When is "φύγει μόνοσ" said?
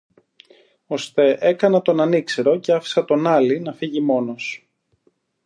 3.73-4.69